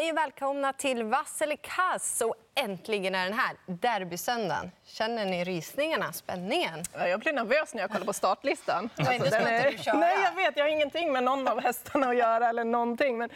Hej 0.00 0.10
och 0.10 0.16
välkomna 0.16 0.72
till 0.72 1.04
Vass 1.04 1.42
eller 1.42 1.56
kass. 1.56 2.22
Och 2.26 2.34
äntligen 2.54 3.14
är 3.14 3.24
den 3.24 3.38
här, 3.38 3.56
derbysöndagen. 3.66 4.70
Känner 4.84 5.26
ni 5.26 5.44
rysningarna, 5.44 6.12
spänningen? 6.12 6.82
Jag 6.92 7.20
blir 7.20 7.32
nervös 7.32 7.74
när 7.74 7.80
jag 7.80 7.90
kollar 7.90 8.06
på 8.06 8.12
startlistan. 8.12 8.90
Alltså, 8.96 9.12
inte 9.12 9.36
är... 9.36 9.94
Nej, 9.94 10.16
jag 10.24 10.34
vet. 10.34 10.56
Jag 10.56 10.64
har 10.64 10.68
ingenting 10.68 11.12
med 11.12 11.24
någon 11.24 11.48
av 11.48 11.60
hästarna 11.60 12.08
att 12.08 12.16
göra. 12.16 12.48
eller 12.48 12.64
någonting. 12.64 13.18
Men 13.18 13.30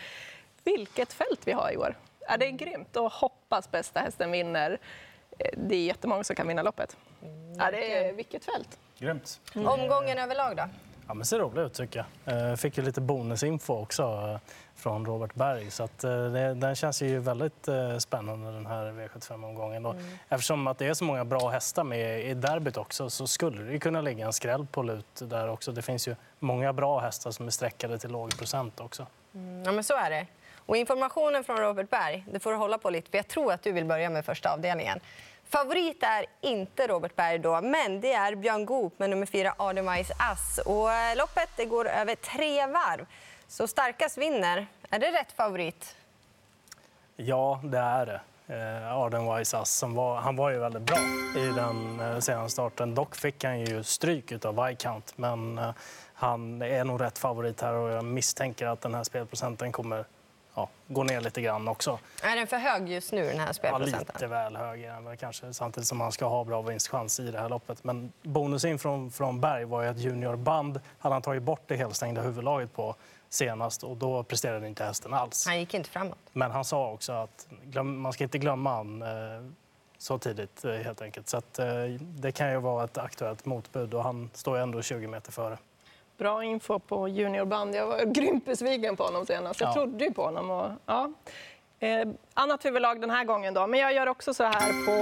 vilket 0.65 1.13
fält 1.13 1.41
vi 1.45 1.53
har 1.53 1.73
i 1.73 1.77
år. 1.77 1.99
Ja, 2.29 2.37
det 2.37 2.47
är 2.47 2.51
grymt. 2.51 2.97
Och 2.97 3.13
hoppas 3.13 3.71
bästa 3.71 4.01
hästen 4.01 4.31
vinner. 4.31 4.79
Eh, 5.39 5.51
det 5.57 5.75
är 5.75 5.85
jättemånga 5.85 6.25
som 6.25 6.37
kan 6.37 6.49
vinna 6.49 6.63
loppet. 6.63 6.97
Ja, 7.59 7.71
det 7.71 7.97
är 7.97 8.13
vilket 8.13 8.45
fält. 8.45 8.79
Grymt. 8.99 9.41
Mm. 9.55 9.69
Omgången 9.69 10.19
överlag 10.19 10.57
då? 10.57 10.69
Ja, 11.13 11.17
men 11.17 11.27
ser 11.27 11.39
rolig 11.39 11.63
ut 11.63 11.75
tycker 11.75 12.07
jag. 12.25 12.51
Eh, 12.51 12.57
fick 12.57 12.77
ju 12.77 12.83
lite 12.85 13.01
bonusinfo 13.01 13.75
också 13.75 14.03
eh, 14.03 14.39
från 14.75 15.07
Robert 15.07 15.35
Berg. 15.35 15.71
Så 15.71 15.85
att, 15.85 16.05
eh, 16.05 16.11
det, 16.11 16.55
den 16.55 16.75
känns 16.75 17.03
ju 17.03 17.19
väldigt 17.19 17.69
spännande 17.99 18.53
den 18.53 18.67
här 18.67 18.85
V75-omgången. 18.85 19.87
Mm. 19.87 20.05
Eftersom 20.29 20.67
att 20.67 20.79
det 20.79 20.87
är 20.87 20.95
så 20.95 21.05
många 21.05 21.25
bra 21.25 21.49
hästar 21.49 21.85
med 21.85 22.27
i 22.27 22.35
derbyt 22.35 22.77
också 22.77 23.11
så 23.11 23.27
skulle 23.27 23.63
det 23.63 23.79
kunna 23.79 24.01
ligga 24.01 24.27
en 24.27 24.33
skräll 24.33 24.67
på 24.67 24.83
lut 24.83 25.23
där 25.23 25.49
också. 25.49 25.73
Det 25.73 25.83
finns 25.83 26.09
ju 26.09 26.17
många 26.39 26.73
bra 26.73 27.01
hästar 27.01 27.31
som 27.31 27.47
är 27.47 27.51
sträckade 27.51 27.99
till 27.99 28.11
låg 28.11 28.39
procent 28.39 28.81
också. 28.81 29.07
Mm, 29.35 29.63
ja, 29.65 29.73
men 29.73 29.85
så 29.85 29.95
är 29.97 30.11
det. 30.11 30.27
Och 30.67 30.77
informationen 30.77 31.45
från 31.45 31.57
Robert 31.57 31.91
Berg, 31.91 32.25
det 32.31 32.41
får 32.41 32.51
du 32.51 32.57
hålla 32.57 32.79
på 32.79 32.91
lite 32.91 33.11
för 33.11 33.19
jag 33.19 33.29
tror 33.29 33.53
att 33.53 33.63
du 33.63 33.73
vill 33.73 33.85
börja 33.85 34.11
med 34.11 34.25
första 34.25 34.53
avdelningen. 34.53 35.01
Favorit 35.53 36.03
är 36.03 36.27
inte 36.41 36.87
Robert 36.87 37.17
Berg, 37.17 37.39
då, 37.39 37.61
men 37.61 38.01
det 38.01 38.13
är 38.13 38.35
Björn 38.35 38.67
Goop 38.67 38.99
med 38.99 39.11
nummer 39.11 39.27
fyra 39.27 39.55
Ardenwise 39.57 40.15
Ass. 40.19 40.59
Och 40.67 40.93
eh, 40.93 41.17
loppet 41.17 41.49
det 41.57 41.65
går 41.65 41.89
över 41.89 42.15
tre 42.15 42.67
varv. 42.67 43.07
Så 43.49 43.69
starkast 43.69 44.19
vinner. 44.19 44.67
Är 44.91 44.99
det 44.99 45.13
rätt 45.13 45.33
favorit? 45.33 45.97
Ja, 47.17 47.61
det 47.65 47.79
är 47.79 48.07
det. 48.07 48.21
Eh, 48.47 48.97
Ardenwise 48.97 49.59
Ass 49.59 49.75
som 49.75 49.95
var, 49.95 50.17
han 50.17 50.37
var 50.37 50.51
ju 50.51 50.59
väldigt 50.59 50.83
bra 50.83 50.99
i 51.37 51.47
den 51.47 52.01
eh, 52.01 52.19
senaste 52.19 52.53
starten. 52.53 52.95
Dock 52.95 53.15
fick 53.15 53.45
han 53.45 53.61
ju 53.61 53.83
stryk 53.83 54.45
av 54.45 54.67
Viscount. 54.67 55.13
Men 55.17 55.59
eh, 55.59 55.71
han 56.15 56.63
är 56.63 56.85
nog 56.85 57.01
rätt 57.01 57.19
favorit 57.19 57.61
här 57.61 57.73
och 57.75 57.91
jag 57.91 58.05
misstänker 58.05 58.67
att 58.67 58.81
den 58.81 58.95
här 58.95 59.05
spelprocenten 59.05 59.73
kommer 59.73 60.05
ja, 60.55 60.69
går 60.89 61.05
ner 61.05 61.21
lite 61.21 61.43
grann 61.43 61.69
också. 61.69 61.99
Är 62.23 62.37
den 62.37 62.47
för 62.47 62.57
hög 62.57 62.89
just 62.89 63.13
nu, 63.13 63.25
den 63.25 63.41
här 63.41 63.53
spelprocenten? 63.53 64.05
Ja, 64.07 64.13
lite 64.15 64.27
väl 64.27 64.57
hög 64.57 64.83
är 64.83 65.17
kanske, 65.17 65.53
samtidigt 65.53 65.89
som 65.89 65.99
man 65.99 66.13
ska 66.13 66.27
ha 66.27 66.45
bra 66.45 66.63
vinstchans 66.63 67.21
i 67.21 67.31
det 67.31 67.39
här 67.39 67.49
loppet. 67.49 67.85
Men 67.85 68.13
bonusin 68.23 68.79
från, 68.79 69.11
från 69.11 69.41
Berg 69.41 69.65
var 69.65 69.83
ju 69.83 69.89
att 69.89 69.99
juniorband 69.99 70.81
hade 70.99 71.15
han 71.15 71.23
tagit 71.23 71.43
bort 71.43 71.63
det 71.67 71.77
helstängda 71.77 72.23
huvudlaget 72.23 72.75
på 72.75 72.95
senast 73.29 73.85
och 73.85 73.97
då 73.97 74.23
presterade 74.23 74.67
inte 74.67 74.85
hästen 74.85 75.15
alls. 75.15 75.47
Han 75.47 75.59
gick 75.61 75.75
inte 75.75 75.91
framåt. 75.91 76.19
Men 76.33 76.51
han 76.51 76.65
sa 76.65 76.91
också 76.91 77.13
att 77.13 77.49
glöm, 77.65 78.01
man 78.01 78.13
ska 78.13 78.25
inte 78.25 78.39
glömma 78.39 78.71
han 78.71 79.03
eh, 79.03 79.09
så 79.99 80.19
tidigt 80.19 80.65
eh, 80.65 80.73
helt 80.73 81.03
enkelt. 81.03 81.29
Så 81.29 81.37
att, 81.37 81.59
eh, 81.59 81.67
det 82.01 82.33
kan 82.33 82.51
ju 82.51 82.59
vara 82.59 82.85
ett 82.85 82.99
aktuellt 82.99 83.45
motbud 83.45 83.95
och 83.95 84.03
han 84.03 84.31
står 84.35 84.57
ju 84.57 84.63
ändå 84.63 84.83
20 84.83 85.07
meter 85.07 85.33
före. 85.33 85.59
Bra 86.23 86.45
info 86.45 86.79
på 86.79 87.09
juniorband. 87.09 87.75
Jag 87.75 87.87
var 87.87 88.05
grymt 88.15 88.45
besviken 88.45 88.97
på 88.97 89.05
honom 89.05 89.27
senast. 89.27 89.61
Jag 89.61 89.69
ja. 89.69 89.73
trodde 89.75 90.05
ju 90.05 90.13
på 90.13 90.23
honom. 90.23 90.51
Och, 90.51 90.71
ja. 90.87 91.13
Eh, 91.79 92.09
annat 92.35 92.65
huvudlag 92.65 93.01
den 93.01 93.11
här 93.11 93.25
gången. 93.25 93.55
Då. 93.55 93.67
Men 93.67 93.81
jag 93.81 93.95
gör 93.95 94.07
också 94.07 94.35
så 94.35 94.45
här 94.45 94.87
på 94.87 94.93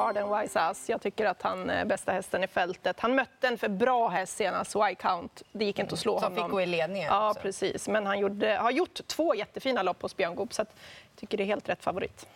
Arden 0.00 0.38
Wise 0.38 0.60
Ass. 0.60 0.88
Jag 0.88 1.00
tycker 1.00 1.26
att 1.26 1.42
han 1.42 1.70
är 1.70 1.84
bästa 1.84 2.12
hästen 2.12 2.44
i 2.44 2.46
fältet. 2.46 3.00
Han 3.00 3.14
mötte 3.14 3.48
en 3.48 3.58
för 3.58 3.68
bra 3.68 4.08
häst 4.08 4.36
senast, 4.36 4.76
Y-Count. 4.76 5.42
Det 5.52 5.64
gick 5.64 5.78
inte 5.78 5.92
att 5.92 6.00
slå 6.00 6.20
Som 6.20 6.32
honom. 6.32 6.44
fick 6.44 6.52
gå 6.52 6.60
i 6.60 6.66
ledningen? 6.66 7.08
Ja, 7.12 7.34
precis. 7.42 7.88
Men 7.88 8.06
han 8.06 8.18
gjorde, 8.18 8.56
har 8.56 8.70
gjort 8.70 9.00
två 9.06 9.34
jättefina 9.34 9.82
lopp 9.82 10.02
hos 10.02 10.16
Björn 10.16 10.34
Goop, 10.34 10.52
så 10.52 10.60
jag 10.60 10.68
tycker 11.16 11.38
det 11.38 11.44
är 11.44 11.46
helt 11.46 11.68
rätt 11.68 11.82
favorit. 11.82 12.26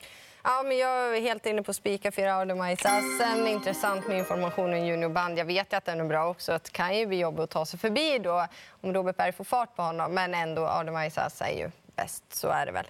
Ja, 0.44 0.62
men 0.62 0.78
jag 0.78 1.16
är 1.16 1.20
helt 1.20 1.46
inne 1.46 1.62
på 1.62 1.74
spika 1.74 2.12
fyra 2.12 2.34
Ardemajsassen. 2.34 3.46
Intressant 3.46 4.08
med 4.08 4.18
information 4.18 4.72
om 4.72 4.86
juniorband. 4.86 5.38
Jag 5.38 5.44
vet 5.44 5.72
ju 5.72 5.76
att 5.76 5.84
den 5.84 6.00
är 6.00 6.04
bra 6.04 6.28
också. 6.28 6.52
Det 6.52 6.72
kan 6.72 6.98
ju 6.98 7.06
bli 7.06 7.20
jobbigt 7.20 7.40
att 7.40 7.50
ta 7.50 7.66
sig 7.66 7.78
förbi 7.78 8.18
då 8.18 8.46
om 8.80 8.94
Robert 8.94 9.16
Berg 9.16 9.32
får 9.32 9.44
fart 9.44 9.76
på 9.76 9.82
honom. 9.82 10.14
Men 10.14 10.34
ändå, 10.34 10.66
Ardemajsas 10.66 11.40
är 11.40 11.58
ju 11.58 11.70
bäst. 11.96 12.24
Så 12.34 12.48
är 12.48 12.66
det 12.66 12.72
väl. 12.72 12.86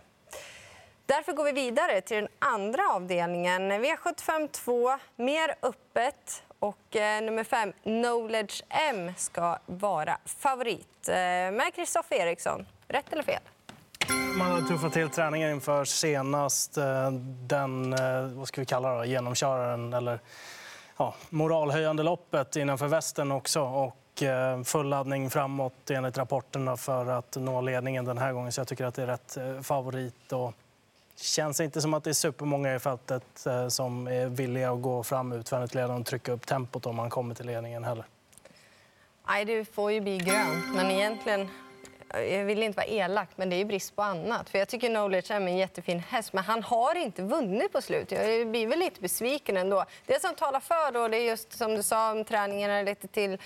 Därför 1.07 1.33
går 1.33 1.45
vi 1.45 1.53
vidare 1.53 2.01
till 2.01 2.17
den 2.17 2.29
andra 2.39 2.83
avdelningen. 2.91 3.73
V75 3.73 4.49
2, 4.49 4.99
mer 5.17 5.55
öppet. 5.63 6.43
Och 6.59 6.97
eh, 6.97 7.23
nummer 7.23 7.45
fem, 7.45 7.73
Knowledge 7.83 8.63
M, 8.69 9.13
ska 9.17 9.59
vara 9.67 10.19
favorit. 10.25 11.09
Eh, 11.09 11.15
med 11.15 11.71
Kristoffer 11.75 12.17
Eriksson. 12.17 12.67
Rätt 12.89 13.13
eller 13.13 13.23
fel? 13.23 13.41
Man 14.41 14.51
hade 14.51 14.67
tuffat 14.67 14.93
till 14.93 15.09
träningen 15.09 15.51
inför 15.51 15.85
senast. 15.85 16.79
Eh, 16.79 17.11
den, 17.47 17.93
eh, 17.93 18.27
vad 18.27 18.49
ska 18.49 18.61
vi 18.61 18.67
kalla 18.67 18.95
det, 18.95 19.07
genomköraren 19.07 19.93
eller 19.93 20.21
ja, 20.97 21.15
moralhöjande 21.31 22.03
loppet 22.03 22.57
innanför 22.57 22.89
västen 22.89 23.33
också. 23.33 23.61
Och 23.61 24.23
eh, 24.23 24.63
full 24.63 24.89
laddning 24.89 25.31
framåt 25.31 25.91
enligt 25.91 26.19
rapporterna 26.19 26.77
för 26.77 27.07
att 27.07 27.37
nå 27.37 27.61
ledningen 27.61 28.05
den 28.05 28.19
här 28.19 28.33
gången. 28.33 28.53
Så 28.53 28.61
jag 28.61 28.69
tycker 28.69 28.85
att 28.85 28.95
det 28.95 29.03
är 29.03 29.07
rätt 29.07 29.67
favorit. 29.67 30.33
Och 30.33 30.55
känns 31.17 31.61
inte 31.61 31.81
som 31.81 31.95
att 31.95 32.05
det 32.05 32.11
är 32.11 32.15
supermånga 32.15 32.75
i 32.75 32.79
fältet 32.79 33.47
som 33.69 34.09
är 34.09 34.27
villiga 34.27 34.73
att 34.73 34.83
gå 34.83 35.03
fram 35.03 35.33
utvändigt 35.33 35.75
ledande 35.75 36.01
och 36.01 36.07
trycka 36.07 36.33
upp 36.33 36.47
tempot 36.47 36.87
om 36.87 36.97
man 36.97 37.11
kommer 37.11 37.35
till 37.35 37.47
ledningen 37.47 37.85
heller. 37.85 38.05
Nej, 39.29 39.45
det 39.45 39.75
får 39.75 39.93
ju 39.93 40.01
bli 40.01 40.19
grönt. 40.19 40.75
Men 40.75 40.91
egentligen 40.91 41.49
jag 42.15 42.45
vill 42.45 42.63
inte 42.63 42.77
vara 42.77 42.87
elak, 42.87 43.29
men 43.37 43.51
det 43.51 43.57
är 43.57 43.65
brist 43.65 43.97
på 43.97 44.03
annat. 44.03 44.51
För 44.51 44.59
jag 44.59 44.69
tycker 44.69 44.89
Knowledge 44.89 45.31
är 45.31 45.37
en 45.37 45.57
jättefin 45.57 45.99
häst, 45.99 46.33
men 46.33 46.45
han 46.45 46.63
har 46.63 46.95
inte 46.95 47.23
vunnit 47.23 47.73
på 47.73 47.83
slut. 47.83 48.13
Jag 48.13 48.49
blir 48.49 48.67
väl 48.67 48.79
lite 48.79 49.01
besviken 49.01 49.57
ändå. 49.57 49.85
Det 50.07 50.21
som 50.23 50.35
talar 50.35 50.61
för 50.61 50.93
då, 50.93 51.09
det 51.09 51.17
är 51.17 51.25
just 51.25 51.53
som 51.53 51.75
du 51.75 51.83
sa, 51.83 52.13
om 52.13 52.25
träningen 52.25 52.71
är 52.71 52.85
lite 52.85 53.09
till 53.09 53.39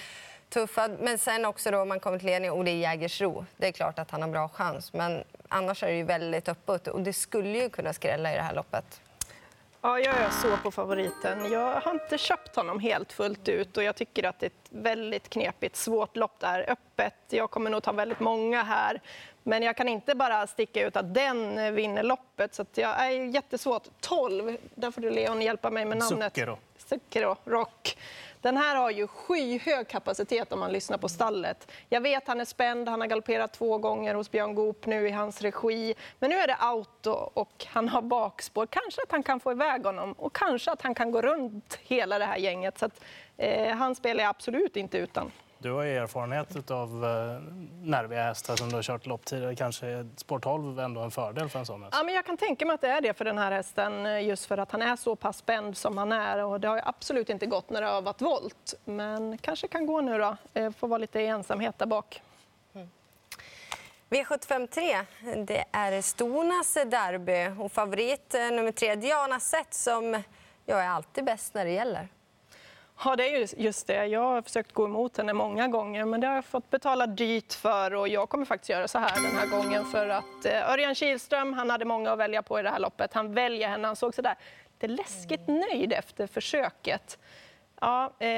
tuffa. 0.48 0.88
Men 1.00 1.19
sen 1.19 1.44
också 1.44 1.70
då 1.70 1.84
man 1.84 2.00
kommer 2.00 2.19
till 2.19 2.26
ledning 2.26 2.50
och 2.50 2.64
det 2.64 2.70
är 2.70 2.76
Jägersro. 2.76 3.47
Det 3.56 3.66
är 3.66 3.72
klart 3.72 3.98
att 3.98 4.10
han 4.10 4.22
har 4.22 4.28
bra 4.28 4.48
chans, 4.48 4.92
men 4.92 5.24
annars 5.48 5.82
är 5.82 5.86
det 5.86 5.97
ju 5.97 6.04
väldigt 6.04 6.48
öppet 6.48 6.88
och 6.88 7.00
det 7.00 7.12
skulle 7.12 7.58
ju 7.58 7.69
kunna 7.70 7.92
skrälla 7.92 8.32
i 8.32 8.36
det 8.36 8.42
här 8.42 8.54
loppet. 8.54 9.00
Ja, 9.87 9.99
jag 9.99 10.15
är 10.15 10.31
så 10.31 10.56
på 10.56 10.71
favoriten. 10.71 11.53
Jag 11.53 11.81
har 11.81 11.91
inte 11.91 12.19
köpt 12.19 12.56
honom 12.56 12.81
helt 12.81 13.12
fullt 13.12 13.49
ut 13.49 13.77
och 13.77 13.83
jag 13.83 13.97
tycker 13.97 14.25
att 14.25 14.39
det 14.39 14.47
är 14.47 14.50
ett 14.50 14.69
väldigt 14.71 15.28
knepigt, 15.28 15.77
svårt 15.77 16.17
lopp 16.17 16.41
där. 16.41 16.71
Öppet. 16.71 17.15
Jag 17.28 17.50
kommer 17.50 17.71
nog 17.71 17.83
ta 17.83 17.93
väldigt 17.93 18.21
många 18.21 18.62
här. 18.62 19.00
Men 19.43 19.62
jag 19.62 19.77
kan 19.77 19.89
inte 19.89 20.15
bara 20.15 20.47
sticka 20.47 20.87
ut 20.87 20.97
att 20.97 21.15
den 21.15 21.75
vinner 21.75 22.03
loppet. 22.03 22.55
Så 22.55 22.65
jag 22.75 23.06
är 23.06 23.11
jättesvårt. 23.11 23.83
12, 24.00 24.56
där 24.75 24.91
får 24.91 25.00
du 25.00 25.11
Leon 25.11 25.43
hjälpa 25.43 25.71
mig 25.71 25.84
med 25.84 25.99
namnet. 25.99 26.34
Zucchero. 26.34 26.59
Zucchero, 26.77 27.37
Rock. 27.45 27.97
Den 28.44 28.56
här 28.56 28.77
har 28.77 28.91
ju 28.91 29.06
skyhög 29.06 29.88
kapacitet 29.88 30.53
om 30.53 30.60
man 30.60 30.72
lyssnar 30.72 30.99
på 30.99 31.09
stallet. 31.09 31.71
Jag 31.88 32.00
vet 32.00 32.28
han 32.28 32.41
är 32.41 32.44
spänd, 32.44 32.88
han 32.88 33.00
har 33.00 33.09
galopperat 33.09 33.53
två 33.53 33.78
gånger 33.78 34.15
hos 34.15 34.31
Björn 34.31 34.55
Goop 34.55 34.87
nu 34.87 35.09
i 35.09 35.10
hans 35.10 35.43
regi. 35.43 35.94
Men 36.19 36.31
nu 36.31 36.37
är 36.37 36.47
det 36.47 36.54
auto 36.54 37.10
och 37.10 37.66
han 37.69 37.88
har 37.88 38.03
bakspår. 38.03 38.66
Kanske 38.66 39.03
att 39.03 39.10
han 39.10 39.22
kan 39.22 39.41
få 39.41 39.53
iväg 39.53 39.87
honom 39.87 40.12
och 40.12 40.37
kanske 40.37 40.72
att 40.72 40.83
han 40.83 40.94
kan 40.94 41.10
gå 41.10 41.22
runt 41.22 41.78
hela 41.83 42.19
det 42.19 42.25
här 42.25 42.37
gänget. 42.37 42.78
Så 42.78 42.87
att, 42.87 43.00
eh, 43.37 43.77
han 43.77 43.94
spelar 43.94 44.25
jag 44.25 44.31
absolut 44.31 44.77
inte 44.77 44.99
utan. 44.99 45.31
Du 45.64 45.72
har 45.72 45.84
erfarenhet 45.84 46.70
av 46.70 47.04
eh, 47.04 47.41
nerviga 47.82 48.22
hästar 48.22 48.56
som 48.56 48.69
du 48.69 48.75
har 48.75 48.82
kört 48.82 49.06
lopp 49.06 49.25
tidigare. 49.25 49.56
Kanske 49.56 49.86
är 49.86 50.08
spår 50.16 50.38
12 50.38 50.80
ändå 50.80 51.00
en 51.00 51.10
fördel 51.10 51.48
för 51.48 51.58
en 51.58 51.66
sån 51.66 51.82
häst? 51.82 51.94
Ja, 51.97 52.02
men 52.04 52.14
jag 52.14 52.26
kan 52.26 52.36
tänka 52.36 52.66
mig 52.66 52.75
att 52.75 52.80
det 52.80 52.88
är 52.88 53.00
det 53.00 53.14
för 53.14 53.25
den 53.25 53.38
här 53.38 53.52
hästen 53.52 54.06
eh, 54.06 54.26
just 54.26 54.47
för 54.47 54.58
att 54.58 54.70
han 54.72 54.82
är 54.82 54.97
så 54.97 55.16
pass 55.16 55.38
spänd 55.38 55.76
som 55.76 55.98
han 55.98 56.12
är. 56.12 56.44
Och 56.44 56.60
det 56.60 56.69
har 56.69 56.80
absolut 56.84 57.30
inte 57.30 57.47
gått 57.47 57.70
när 57.70 57.80
det 57.80 57.86
har 57.86 58.03
varit 58.03 58.20
volt. 58.20 58.74
Men 58.84 59.38
kanske 59.38 59.69
kan 59.69 59.86
gå 59.86 60.00
nu 60.00 60.19
då. 60.19 60.36
Eh, 60.54 60.70
får 60.70 60.88
vara 60.88 60.98
lite 60.98 61.20
ensamhet 61.20 61.78
där 61.78 61.86
bak. 61.86 62.22
Mm. 62.74 62.89
V753, 64.10 65.04
det 65.47 65.65
är 65.72 66.03
Stornas 66.03 66.74
derby 66.74 67.60
och 67.60 67.72
favorit 67.72 68.33
nummer 68.33 68.72
tre, 68.72 68.94
Diana 68.94 69.41
Sett 69.41 69.74
som 69.74 70.22
jag 70.66 70.84
är 70.84 70.89
alltid 70.89 71.24
bäst 71.24 71.54
när 71.54 71.65
det 71.65 71.71
gäller. 71.71 72.09
Ja, 73.04 73.16
det 73.16 73.36
är 73.36 73.60
just 73.60 73.86
det. 73.86 74.06
Jag 74.06 74.20
har 74.20 74.42
försökt 74.42 74.72
gå 74.72 74.84
emot 74.84 75.16
henne 75.16 75.32
många 75.32 75.68
gånger, 75.68 76.04
men 76.04 76.20
det 76.20 76.26
har 76.26 76.34
jag 76.34 76.44
fått 76.44 76.70
betala 76.70 77.06
dyrt 77.06 77.52
för. 77.52 77.94
Och 77.94 78.08
jag 78.08 78.28
kommer 78.28 78.44
faktiskt 78.44 78.70
göra 78.70 78.88
så 78.88 78.98
här 78.98 79.22
den 79.22 79.36
här 79.36 79.46
gången 79.46 79.84
för 79.84 80.08
att 80.08 80.44
eh, 80.44 80.70
Örjan 80.70 80.94
Kihlström, 80.94 81.52
han 81.52 81.70
hade 81.70 81.84
många 81.84 82.12
att 82.12 82.18
välja 82.18 82.42
på 82.42 82.60
i 82.60 82.62
det 82.62 82.70
här 82.70 82.78
loppet. 82.78 83.14
Han 83.14 83.34
väljer 83.34 83.68
henne. 83.68 83.86
Han 83.86 83.96
såg 83.96 84.14
så 84.14 84.22
där 84.22 84.36
lite 84.84 85.02
läskigt 85.02 85.48
nöjd 85.48 85.92
efter 85.92 86.26
försöket. 86.26 87.18
Ja, 87.80 88.12
eh, 88.18 88.28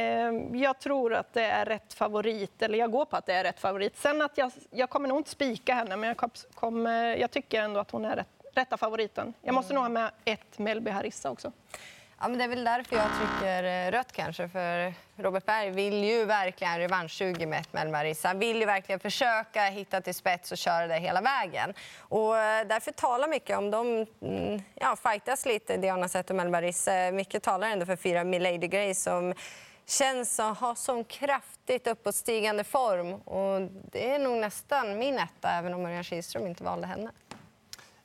jag 0.52 0.78
tror 0.78 1.14
att 1.14 1.32
det 1.32 1.44
är 1.44 1.64
rätt 1.64 1.94
favorit, 1.94 2.62
eller 2.62 2.78
jag 2.78 2.90
går 2.90 3.04
på 3.04 3.16
att 3.16 3.26
det 3.26 3.32
är 3.32 3.44
rätt 3.44 3.60
favorit. 3.60 3.96
Sen 3.96 4.22
att 4.22 4.38
jag, 4.38 4.52
jag 4.70 4.90
kommer 4.90 5.08
nog 5.08 5.18
inte 5.18 5.30
spika 5.30 5.74
henne, 5.74 5.96
men 5.96 6.08
jag, 6.08 6.30
kom, 6.54 6.86
jag 7.18 7.30
tycker 7.30 7.62
ändå 7.62 7.80
att 7.80 7.90
hon 7.90 8.04
är 8.04 8.16
rätt, 8.16 8.28
rätta 8.54 8.76
favoriten. 8.76 9.34
Jag 9.42 9.54
måste 9.54 9.74
nog 9.74 9.82
ha 9.82 9.88
med 9.88 10.10
ett 10.24 10.58
Melby 10.58 10.90
Harissa 10.90 11.30
också. 11.30 11.52
Ja, 12.20 12.28
men 12.28 12.38
det 12.38 12.44
är 12.44 12.48
väl 12.48 12.64
därför 12.64 12.96
jag 12.96 13.06
trycker 13.18 13.64
eh, 13.64 13.90
rött 13.90 14.12
kanske. 14.12 14.48
För 14.48 14.94
Robert 15.16 15.46
Berg 15.46 15.70
vill 15.70 16.04
ju 16.04 16.24
verkligen 16.24 16.78
revanschsugen 16.78 17.50
med 17.50 17.66
Mel 17.72 17.88
Marissa. 17.88 18.28
Han 18.28 18.38
vill 18.38 18.56
ju 18.56 18.66
verkligen 18.66 19.00
försöka 19.00 19.64
hitta 19.64 20.00
till 20.00 20.14
spets 20.14 20.52
och 20.52 20.58
köra 20.58 20.86
det 20.86 20.98
hela 20.98 21.20
vägen. 21.20 21.74
Och 21.98 22.38
eh, 22.38 22.66
därför 22.66 22.92
talar 22.92 23.28
mycket 23.28 23.58
om 23.58 23.70
de 23.70 24.06
mm, 24.22 24.62
ja, 24.74 24.96
fightas 24.96 25.46
lite, 25.46 25.76
Diana 25.76 26.08
Zet 26.08 26.30
och 26.30 26.36
Marissa. 26.36 26.94
Eh, 26.94 27.12
mycket 27.12 27.42
talar 27.42 27.68
ändå 27.68 27.86
för 27.86 27.96
fyra 27.96 28.24
Milady 28.24 28.68
Grace 28.68 29.00
som 29.00 29.34
känns 29.86 30.40
att 30.40 30.58
ha 30.58 30.74
sån 30.74 31.04
kraftigt 31.04 31.86
uppåtstigande 31.86 32.64
form. 32.64 33.14
Och 33.14 33.70
det 33.92 34.10
är 34.10 34.18
nog 34.18 34.36
nästan 34.36 34.98
min 34.98 35.18
etta, 35.18 35.50
även 35.50 35.74
om 35.74 35.86
Örjan 35.86 36.04
Kihlström 36.04 36.46
inte 36.46 36.64
valde 36.64 36.86
henne. 36.86 37.10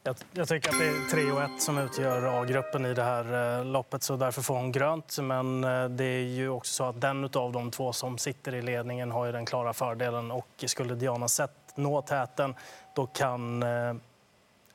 Jag, 0.04 0.16
jag, 0.34 0.48
tycker 0.48 0.70
att 0.70 0.80
det 0.80 0.88
är 0.88 1.10
3 1.10 1.32
och 1.32 1.42
1 1.42 1.62
som 1.62 1.78
utgör 1.78 2.42
A-gruppen 2.42 2.86
i 2.86 2.94
det 2.94 3.04
här 3.04 3.58
eh, 3.60 3.66
loppet, 3.66 4.04
så 4.04 4.16
därför 4.16 4.42
får 4.42 4.56
hon 4.56 4.72
grönt. 4.72 5.18
Men 5.22 5.64
eh, 5.64 5.86
det 5.90 6.04
är 6.04 6.24
ju 6.24 6.50
också 6.50 6.74
så 6.74 6.84
att 6.84 7.02
den 7.02 7.24
av 7.24 7.52
de 7.52 7.72
två 7.72 7.94
som 7.94 8.18
sitter 8.18 8.56
i 8.56 8.62
ledningen 8.62 9.12
har 9.12 9.26
ju 9.26 9.32
den 9.32 9.46
klara 9.46 9.74
fördelen. 9.74 10.32
Och 10.32 10.64
skulle 10.66 10.96
Diana 10.96 11.28
Sett 11.28 11.74
nå 11.76 12.02
täten, 12.02 12.56
då 12.96 13.06
kan 13.06 13.64
eh, 13.64 13.94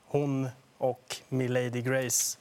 hon 0.06 0.48
och 0.78 1.16
Milady 1.28 1.82
Grace 1.82 2.38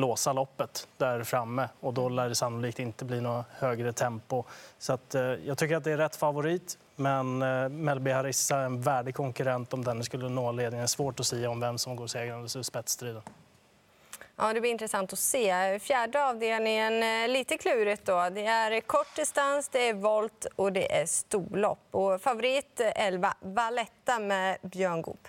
låsa 0.00 0.32
loppet 0.32 0.88
där 0.96 1.24
framme 1.24 1.68
och 1.80 1.94
då 1.94 2.08
lär 2.08 2.28
det 2.28 2.34
sannolikt 2.34 2.78
inte 2.78 3.04
bli 3.04 3.20
något 3.20 3.46
högre 3.50 3.92
tempo. 3.92 4.44
Så 4.78 4.92
att, 4.92 5.14
eh, 5.14 5.22
jag 5.22 5.58
tycker 5.58 5.76
att 5.76 5.84
det 5.84 5.92
är 5.92 5.96
rätt 5.96 6.16
favorit. 6.16 6.78
Men 6.96 7.42
eh, 7.42 7.68
Melby 7.68 8.10
Harissa 8.10 8.56
är 8.56 8.64
en 8.64 8.80
värdig 8.80 9.14
konkurrent 9.14 9.72
om 9.72 9.84
den 9.84 10.04
skulle 10.04 10.28
nå 10.28 10.52
ledningen. 10.52 10.88
Svårt 10.88 11.20
att 11.20 11.26
säga 11.26 11.50
om 11.50 11.60
vem 11.60 11.78
som 11.78 11.96
går 11.96 12.06
segrande 12.06 12.58
ur 12.58 12.62
spetsstriden. 12.62 13.22
Ja, 14.36 14.52
det 14.52 14.60
blir 14.60 14.70
intressant 14.70 15.12
att 15.12 15.18
se. 15.18 15.78
Fjärde 15.78 16.24
avdelningen, 16.24 17.02
eh, 17.02 17.28
lite 17.28 17.56
klurigt 17.56 18.06
då. 18.06 18.28
Det 18.30 18.46
är 18.46 18.80
kort 18.80 19.16
distans, 19.16 19.68
det 19.68 19.88
är 19.88 19.94
volt 19.94 20.46
och 20.56 20.72
det 20.72 20.92
är 20.92 21.06
storlopp. 21.06 21.78
Och 21.90 22.22
favorit 22.22 22.80
eh, 22.80 23.06
11, 23.06 23.34
Valletta 23.40 24.18
med 24.18 24.58
Björn 24.62 25.02
Goop. 25.02 25.28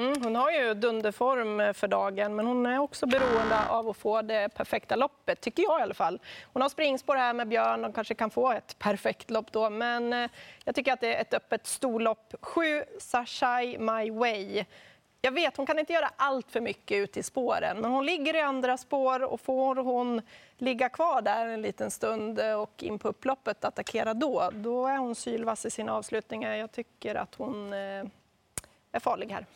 Mm, 0.00 0.22
hon 0.22 0.36
har 0.36 0.50
ju 0.50 0.74
dunderform 0.74 1.60
eh, 1.60 1.72
för 1.72 1.88
dagen, 1.88 2.36
men 2.36 2.46
hon 2.46 2.66
är 2.66 2.78
också 2.78 3.06
beroende 3.06 3.68
av 3.68 3.88
att 3.88 3.96
få 3.96 4.22
det 4.22 4.54
perfekta 4.54 4.96
loppet, 4.96 5.40
tycker 5.40 5.62
jag 5.62 5.80
i 5.80 5.82
alla 5.82 5.94
fall. 5.94 6.20
Hon 6.52 6.62
har 6.62 6.68
springspår 6.68 7.16
här 7.16 7.34
med 7.34 7.48
Björn 7.48 7.84
och 7.84 7.94
kanske 7.94 8.14
kan 8.14 8.30
få 8.30 8.52
ett 8.52 8.78
perfekt 8.78 9.30
lopp 9.30 9.52
då, 9.52 9.70
men 9.70 10.12
eh, 10.12 10.30
jag 10.64 10.74
tycker 10.74 10.92
att 10.92 11.00
det 11.00 11.14
är 11.14 11.20
ett 11.20 11.34
öppet 11.34 11.66
storlopp. 11.66 12.34
Sju 12.40 12.84
Sashai 12.98 13.78
My 13.78 14.10
Way. 14.10 14.64
Jag 15.20 15.32
vet, 15.32 15.56
hon 15.56 15.66
kan 15.66 15.78
inte 15.78 15.92
göra 15.92 16.10
allt 16.16 16.50
för 16.50 16.60
mycket 16.60 16.96
ute 16.96 17.20
i 17.20 17.22
spåren, 17.22 17.80
men 17.80 17.90
hon 17.90 18.06
ligger 18.06 18.36
i 18.36 18.40
andra 18.40 18.76
spår 18.76 19.22
och 19.22 19.40
får 19.40 19.76
hon 19.76 20.22
ligga 20.58 20.88
kvar 20.88 21.22
där 21.22 21.46
en 21.46 21.62
liten 21.62 21.90
stund 21.90 22.38
eh, 22.38 22.54
och 22.54 22.82
in 22.82 22.98
på 22.98 23.08
upploppet 23.08 23.64
attackera 23.64 24.14
då, 24.14 24.50
då 24.52 24.86
är 24.86 24.96
hon 24.96 25.14
sylvass 25.14 25.66
i 25.66 25.70
sina 25.70 25.94
avslutningar. 25.94 26.54
Jag 26.54 26.72
tycker 26.72 27.14
att 27.14 27.34
hon 27.34 27.72
eh, 27.72 28.04
är 28.92 29.00
farlig 29.00 29.28
här. 29.28 29.46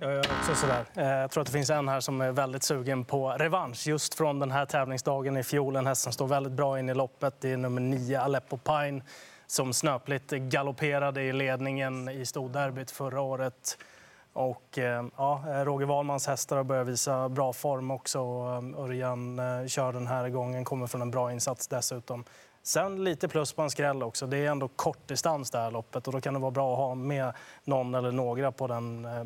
Jag 0.00 0.12
gör 0.12 0.18
också 0.18 0.54
sådär. 0.54 0.84
Eh, 0.94 1.08
jag 1.08 1.30
tror 1.30 1.40
att 1.40 1.46
det 1.46 1.52
finns 1.52 1.70
en 1.70 1.88
här 1.88 2.00
som 2.00 2.20
är 2.20 2.32
väldigt 2.32 2.62
sugen 2.62 3.04
på 3.04 3.30
revansch 3.30 3.86
just 3.86 4.14
från 4.14 4.38
den 4.38 4.50
här 4.50 4.66
tävlingsdagen 4.66 5.36
i 5.36 5.42
fjol. 5.42 5.76
En 5.76 5.86
häst 5.86 6.02
som 6.02 6.12
står 6.12 6.26
väldigt 6.26 6.52
bra 6.52 6.78
in 6.78 6.88
i 6.88 6.94
loppet. 6.94 7.40
Det 7.40 7.52
är 7.52 7.56
nummer 7.56 7.80
nio, 7.80 8.20
Aleppo 8.20 8.56
Pine, 8.56 9.02
som 9.46 9.72
snöpligt 9.72 10.30
galopperade 10.30 11.22
i 11.22 11.32
ledningen 11.32 12.08
i 12.08 12.26
storderbyt 12.26 12.90
förra 12.90 13.20
året. 13.20 13.78
Och, 14.32 14.78
eh, 14.78 15.04
ja, 15.16 15.44
eh, 15.48 15.64
Roger 15.64 15.86
Wahlmans 15.86 16.26
hästar 16.26 16.56
har 16.56 16.64
börjat 16.64 16.86
visa 16.86 17.28
bra 17.28 17.52
form 17.52 17.90
också. 17.90 18.18
Örjan 18.78 19.40
kör 19.68 19.92
den 19.92 20.06
här 20.06 20.28
gången, 20.28 20.64
kommer 20.64 20.86
från 20.86 21.02
en 21.02 21.10
bra 21.10 21.32
insats 21.32 21.68
dessutom. 21.68 22.24
Sen 22.66 23.04
lite 23.04 23.28
plus 23.28 23.52
på 23.52 23.62
en 23.62 23.70
skräll 23.70 24.02
också. 24.02 24.26
Det 24.26 24.36
är 24.36 24.50
ändå 24.50 24.68
kort 24.68 25.08
distans 25.08 25.50
det 25.50 25.58
här 25.58 25.70
loppet 25.70 26.06
och 26.06 26.12
då 26.12 26.20
kan 26.20 26.34
det 26.34 26.40
vara 26.40 26.50
bra 26.50 26.72
att 26.72 26.78
ha 26.78 26.94
med 26.94 27.32
någon 27.64 27.94
eller 27.94 28.12
några 28.12 28.52
på 28.52 28.66
den 28.66 29.04
eh, 29.04 29.24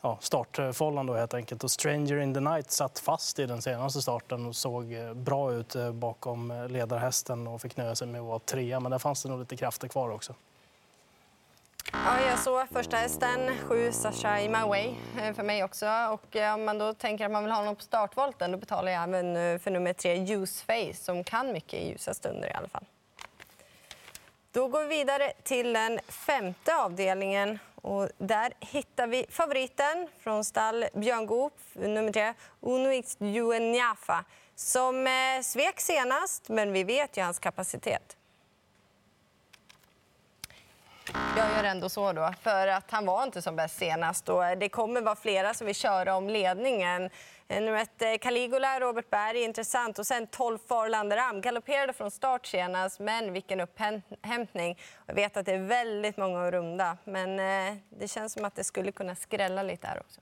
ja, 0.00 0.18
startfållan 0.20 1.06
då 1.06 1.14
helt 1.14 1.34
enkelt. 1.34 1.64
Och 1.64 1.70
Stranger 1.70 2.18
in 2.18 2.34
the 2.34 2.40
Night 2.40 2.70
satt 2.70 2.98
fast 2.98 3.38
i 3.38 3.46
den 3.46 3.62
senaste 3.62 4.02
starten 4.02 4.46
och 4.46 4.56
såg 4.56 4.92
eh, 4.92 5.14
bra 5.14 5.52
ut 5.52 5.74
eh, 5.74 5.92
bakom 5.92 6.66
ledarhästen 6.70 7.46
och 7.46 7.60
fick 7.60 7.76
nöja 7.76 7.94
sig 7.94 8.08
med 8.08 8.20
att 8.20 8.26
vara 8.26 8.38
trea. 8.38 8.80
Men 8.80 8.90
där 8.90 8.98
fanns 8.98 9.22
det 9.22 9.28
nog 9.28 9.38
lite 9.38 9.56
krafter 9.56 9.88
kvar 9.88 10.10
också. 10.10 10.34
Ja, 12.06 12.20
jag 12.20 12.38
såg 12.38 12.68
första 12.68 12.96
hästen, 12.96 13.58
sju 13.58 13.92
Sasha 13.92 14.40
i 14.40 14.48
my 14.48 14.60
way, 14.60 14.94
eh, 15.20 15.34
för 15.34 15.42
mig 15.42 15.64
också. 15.64 15.86
Och 15.86 16.36
eh, 16.36 16.54
om 16.54 16.64
man 16.64 16.78
då 16.78 16.94
tänker 16.94 17.24
att 17.24 17.30
man 17.30 17.44
vill 17.44 17.52
ha 17.52 17.64
någon 17.64 17.76
på 17.76 17.82
startvolten 17.82 18.52
då 18.52 18.58
betalar 18.58 18.92
jag 18.92 19.02
även 19.02 19.36
eh, 19.36 19.58
för 19.58 19.70
nummer 19.70 19.92
tre, 19.92 20.34
Use 20.36 20.64
Face, 20.64 21.04
som 21.04 21.24
kan 21.24 21.52
mycket 21.52 21.80
i 21.80 21.88
ljusa 21.88 22.14
stunder 22.14 22.48
i 22.48 22.52
alla 22.52 22.68
fall. 22.68 22.84
Då 24.52 24.68
går 24.68 24.82
vi 24.82 24.88
vidare 24.88 25.32
till 25.42 25.72
den 25.72 25.98
femte 26.08 26.76
avdelningen. 26.76 27.58
Och 27.74 28.08
där 28.18 28.52
hittar 28.60 29.06
vi 29.06 29.26
favoriten 29.30 30.08
från 30.20 30.44
stall 30.44 30.84
Björn 30.94 31.26
Goop, 31.26 31.58
nummer 31.72 32.12
tre, 32.12 32.34
Unuix 32.60 33.16
Juenjafa, 33.20 34.24
som 34.54 35.08
svek 35.42 35.80
senast, 35.80 36.48
men 36.48 36.72
vi 36.72 36.84
vet 36.84 37.16
ju 37.16 37.22
hans 37.22 37.38
kapacitet. 37.38 38.16
Jag 41.35 41.35
gör 41.48 41.64
ändå 41.64 41.88
så 41.88 42.12
då, 42.12 42.32
för 42.42 42.68
att 42.68 42.90
han 42.90 43.06
var 43.06 43.22
inte 43.22 43.42
som 43.42 43.56
bäst 43.56 43.78
senast. 43.78 44.28
Och 44.28 44.44
eh, 44.46 44.58
det 44.58 44.68
kommer 44.68 45.00
vara 45.00 45.16
flera 45.16 45.54
som 45.54 45.66
vill 45.66 45.74
köra 45.74 46.16
om 46.16 46.28
ledningen. 46.28 47.10
Eh, 47.48 47.62
nummer 47.62 47.78
ett, 47.82 48.02
eh, 48.02 48.18
Caligula, 48.20 48.80
Robert 48.80 49.10
Berg, 49.10 49.42
intressant. 49.42 49.98
Och 49.98 50.06
sen 50.06 50.26
12 50.26 50.58
Farlanderam. 50.68 51.40
galopperade 51.40 51.92
från 51.92 52.10
start 52.10 52.46
senast, 52.46 53.00
men 53.00 53.32
vilken 53.32 53.60
upphämtning. 53.60 54.78
Jag 55.06 55.14
vet 55.14 55.36
att 55.36 55.46
det 55.46 55.52
är 55.52 55.58
väldigt 55.58 56.16
många 56.16 56.46
att 56.46 56.52
runda, 56.52 56.96
men 57.04 57.36
det 57.88 58.08
känns 58.08 58.32
som 58.32 58.44
att 58.44 58.54
det 58.54 58.64
skulle 58.64 58.92
kunna 58.92 59.14
skrälla 59.14 59.62
lite 59.62 59.86
här 59.86 60.00
också. 60.00 60.20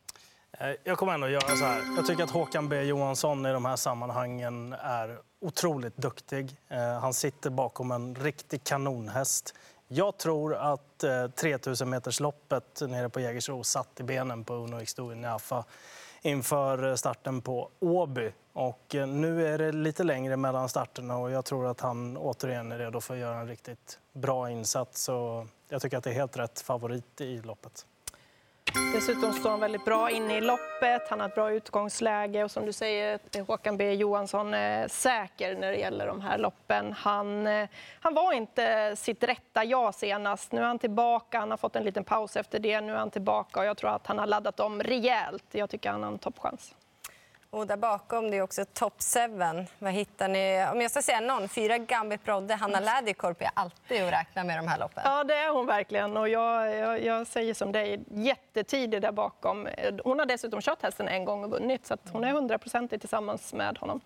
Jag 0.85 0.99
kommer 0.99 1.15
ändå 1.15 1.29
göra 1.29 1.57
så 1.57 1.65
här. 1.65 1.83
Jag 1.97 2.07
tycker 2.07 2.25
att 2.25 2.31
Håkan 2.31 2.69
B 2.69 2.83
Johansson 2.83 3.47
i 3.47 3.53
de 3.53 3.65
här 3.65 3.77
sammanhangen 3.77 4.73
är 4.73 5.19
otroligt 5.41 5.97
duktig. 5.97 6.57
Han 7.01 7.15
sitter 7.15 7.51
bakom 7.51 7.91
en 7.91 8.15
riktig 8.15 8.65
kanonhäst. 8.65 9.55
Jag 9.97 10.17
tror 10.17 10.55
att 10.55 11.05
eh, 11.05 11.27
3000 11.29 11.91
metersloppet 11.91 12.81
nere 12.89 13.09
på 13.09 13.21
Jägersro 13.21 13.65
satt 13.65 14.01
i 14.01 14.03
benen 14.03 14.45
på 14.45 14.55
Uno 14.55 14.81
X 14.81 14.97
Niafa 14.99 15.65
inför 16.23 16.89
eh, 16.89 16.95
starten 16.95 17.41
på 17.41 17.71
Åby. 17.81 18.33
Och 18.53 18.95
eh, 18.95 19.07
nu 19.07 19.47
är 19.47 19.59
det 19.59 19.73
lite 19.73 20.05
längre 20.05 20.37
mellan 20.37 20.69
starterna 20.69 21.17
och 21.17 21.31
jag 21.31 21.45
tror 21.45 21.67
att 21.67 21.81
han 21.81 22.17
återigen 22.17 22.73
är 22.73 22.79
redo 22.79 23.01
för 23.01 23.15
att 23.15 23.21
göra 23.21 23.37
en 23.37 23.49
riktigt 23.49 23.99
bra 24.13 24.51
insats. 24.51 25.03
Så 25.03 25.47
jag 25.69 25.83
tycker 25.83 25.99
att 25.99 26.05
det 26.05 26.11
är 26.11 26.15
helt 26.15 26.37
rätt 26.37 26.61
favorit 26.61 27.21
i 27.21 27.41
loppet. 27.41 27.87
Dessutom 28.95 29.33
står 29.33 29.51
han 29.51 29.61
väldigt 29.61 29.85
bra 29.85 30.11
inne 30.11 30.37
i 30.37 30.41
loppet. 30.41 31.09
Han 31.11 31.21
har 31.21 31.29
ett 31.29 31.35
bra 31.35 31.53
utgångsläge 31.53 32.45
och 32.45 32.51
som 32.51 32.67
du 32.67 32.73
säger, 32.73 33.19
eh, 33.37 33.47
Håkan 33.47 33.77
B 33.77 33.95
Johansson 33.95 34.55
är 34.55 34.89
säker 34.89 35.55
när 35.57 35.73
det 35.73 35.79
gäller 35.79 36.07
de 36.07 36.21
här 36.21 36.39
loppen. 36.39 36.93
Han, 36.93 37.47
eh, 37.47 37.69
han 38.01 38.15
var 38.15 38.33
inte 38.33 38.97
sitt 38.97 39.25
rätta 39.25 39.65
jag 39.65 39.95
senast. 39.95 40.53
Nu 40.53 40.61
är 40.61 40.65
han 40.67 40.79
tillbaka. 40.79 41.39
Han 41.41 41.51
har 41.51 41.59
fått 41.59 41.77
en 41.77 41.85
liten 41.85 42.05
paus 42.05 42.37
efter 42.37 42.59
det. 42.59 42.81
Nu 42.81 42.93
är 42.93 42.97
han 42.97 43.11
tillbaka 43.11 43.61
och 43.61 43.67
jag 43.67 43.77
tror 43.77 43.91
att 43.91 44.07
han 44.07 44.19
har 44.19 44.27
laddat 44.27 44.61
om 44.61 44.83
rejält. 44.83 45.45
Jag 45.51 45.71
tycker 45.71 45.91
han 45.91 46.03
har 46.03 46.13
en 46.13 46.19
toppchans. 46.19 46.75
Och 47.55 47.67
där 47.67 47.77
bakom 47.77 48.31
det 48.31 48.37
är 48.37 48.43
också 48.43 48.65
top 48.65 48.95
7. 49.03 49.67
Vad 49.79 49.93
hittar 49.93 50.29
ni? 50.29 50.67
Om 50.73 50.81
jag 50.81 50.91
ska 50.91 51.03
säga 51.03 51.21
någon, 51.21 51.49
fyra 51.49 51.79
Gambit 51.79 52.25
Brodde, 52.25 52.55
Hanna 52.55 52.79
mm. 52.79 52.85
Läderkorp 52.85 53.43
är 53.43 53.51
alltid 53.55 54.03
att 54.03 54.13
räkna 54.13 54.45
med 54.45 54.59
de 54.59 54.69
här 54.69 54.79
loppen. 54.79 55.03
Ja, 55.07 55.25
det 55.25 55.35
är 55.35 55.53
hon 55.53 55.67
verkligen. 55.67 56.17
Och 56.17 56.29
jag, 56.29 56.77
jag, 56.77 57.05
jag 57.05 57.27
säger 57.27 57.55
som 57.55 57.73
dig, 57.73 58.01
jättetidig 58.11 59.03
där 59.03 59.13
bakom. 59.13 59.69
Hon 60.05 60.19
har 60.19 60.27
dessutom 60.27 60.61
kört 60.61 60.83
hästen 60.83 61.09
en 61.09 61.25
gång 61.25 61.45
och 61.45 61.51
vunnit, 61.51 61.87
så 61.87 61.97
hon 62.13 62.25
är 62.25 62.33
hundraprocentig 62.33 63.01
tillsammans 63.01 63.53
med 63.53 63.79
honom. 63.79 64.01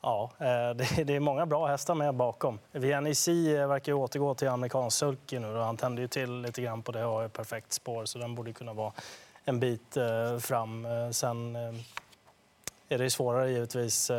Ja, 0.00 0.30
eh, 0.38 0.76
det 1.04 1.16
är 1.16 1.20
många 1.20 1.46
bra 1.46 1.66
hästar 1.66 1.94
med 1.94 2.14
bakom. 2.14 2.58
Vianney 2.72 3.14
eh, 3.56 3.68
verkar 3.68 3.92
återgå 3.92 4.34
till 4.34 4.48
amerikansk 4.48 4.98
sulky 4.98 5.38
nu. 5.38 5.56
Han 5.56 5.76
tände 5.76 6.02
ju 6.02 6.08
till 6.08 6.40
lite 6.40 6.62
grann 6.62 6.82
på 6.82 6.92
det 6.92 7.04
och 7.04 7.12
har 7.12 7.24
ett 7.24 7.32
perfekt 7.32 7.72
spår, 7.72 8.04
så 8.04 8.18
den 8.18 8.34
borde 8.34 8.52
kunna 8.52 8.72
vara 8.72 8.92
en 9.48 9.60
bit 9.60 9.96
eh, 9.96 10.38
fram. 10.38 10.84
Eh, 10.84 11.10
sen 11.10 11.56
eh, 11.56 11.74
är 12.88 12.98
det 12.98 13.10
svårare 13.10 13.50
givetvis 13.50 14.10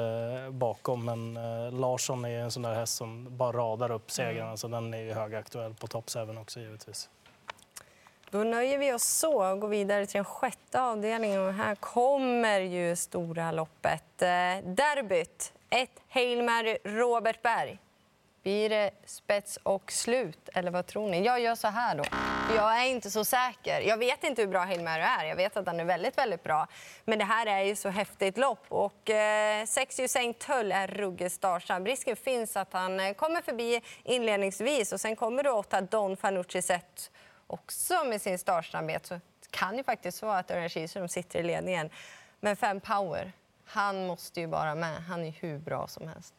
bakom, 0.49 1.05
men 1.05 1.33
Larsson 1.79 2.25
är 2.25 2.39
en 2.39 2.51
sån 2.51 2.63
där 2.63 2.73
häst 2.73 2.95
som 2.95 3.37
bara 3.37 3.51
radar 3.51 3.91
upp 3.91 4.11
segrarna, 4.11 4.45
mm. 4.45 4.57
så 4.57 4.67
den 4.67 4.93
är 4.93 5.01
ju 5.01 5.13
högaktuell 5.13 5.73
på 5.73 5.87
topp 5.87 6.05
också 6.39 6.59
givetvis. 6.59 7.09
Då 8.29 8.43
nöjer 8.43 8.77
vi 8.77 8.93
oss 8.93 9.03
så 9.03 9.51
och 9.51 9.59
går 9.59 9.67
vidare 9.67 10.05
till 10.05 10.17
den 10.17 10.25
sjätte 10.25 10.81
avdelningen. 10.81 11.41
Och 11.41 11.53
här 11.53 11.75
kommer 11.75 12.59
ju 12.59 12.95
stora 12.95 13.51
loppet. 13.51 14.17
Derbyt. 14.17 15.53
Ett 15.69 16.01
Hail 16.09 16.43
Mary 16.43 16.77
Robert 16.83 17.41
Berg. 17.41 17.79
Blir 18.47 18.69
det 18.69 18.91
spets 19.05 19.59
och 19.63 19.91
slut, 19.91 20.49
eller 20.53 20.71
vad 20.71 20.85
tror 20.85 21.09
ni? 21.09 21.25
Jag 21.25 21.39
gör 21.39 21.55
så 21.55 21.67
här 21.67 21.95
då. 21.95 22.03
Jag 22.55 22.81
är 22.81 22.85
inte 22.85 23.11
så 23.11 23.25
säker. 23.25 23.81
Jag 23.81 23.97
vet 23.97 24.23
inte 24.23 24.41
hur 24.41 24.49
bra 24.49 24.63
Hilmer 24.63 24.99
är. 24.99 25.25
Jag 25.25 25.35
vet 25.35 25.57
att 25.57 25.67
han 25.67 25.79
är 25.79 25.85
väldigt, 25.85 26.17
väldigt 26.17 26.43
bra. 26.43 26.67
Men 27.05 27.19
det 27.19 27.25
här 27.25 27.45
är 27.45 27.61
ju 27.61 27.75
så 27.75 27.89
häftigt 27.89 28.37
lopp. 28.37 28.65
Och 28.69 29.09
eh, 29.09 29.65
sex 29.65 29.99
Usain 29.99 30.33
Tull 30.33 30.71
är 30.71 30.87
ruggigt 30.87 31.35
startsnabb. 31.35 31.87
Risken 31.87 32.15
finns 32.15 32.57
att 32.57 32.73
han 32.73 32.99
eh, 32.99 33.13
kommer 33.13 33.41
förbi 33.41 33.81
inledningsvis 34.03 34.93
och 34.93 35.01
sen 35.01 35.15
kommer 35.15 35.43
då 35.43 35.51
åtta 35.51 35.81
Don 35.81 36.17
Fanucci 36.17 36.61
Zet 36.61 37.11
också 37.47 38.03
med 38.03 38.21
sin 38.21 38.39
startsnabbhet. 38.39 39.05
Så 39.05 39.13
det 39.13 39.51
kan 39.51 39.77
ju 39.77 39.83
faktiskt 39.83 40.21
vara 40.21 40.37
att 40.37 40.51
Örjan 40.51 40.69
Kihlström 40.69 41.07
sitter 41.07 41.39
i 41.39 41.43
ledningen. 41.43 41.89
Men 42.39 42.55
fem 42.55 42.79
power, 42.79 43.31
han 43.65 44.07
måste 44.07 44.39
ju 44.39 44.47
bara 44.47 44.75
med. 44.75 45.03
Han 45.03 45.25
är 45.25 45.31
hur 45.31 45.59
bra 45.59 45.87
som 45.87 46.07
helst. 46.07 46.33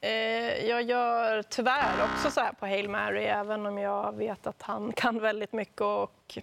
Eh, 0.00 0.66
jag 0.66 0.82
gör 0.82 1.42
tyvärr 1.42 2.04
också 2.04 2.30
så 2.30 2.40
här 2.40 2.52
på 2.52 2.66
Hail 2.66 2.88
Mary, 2.88 3.24
även 3.24 3.66
om 3.66 3.78
jag 3.78 4.16
vet 4.16 4.46
att 4.46 4.62
han 4.62 4.92
kan 4.96 5.20
väldigt 5.20 5.52
mycket 5.52 5.80
och 5.80 6.38